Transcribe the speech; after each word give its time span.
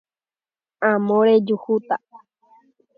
Amo 0.89 1.15
rejuhúta 1.27 1.95